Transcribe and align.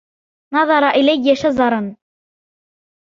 نظر 0.53 0.83
إليّ 0.89 1.35
شزرًا. 1.35 1.95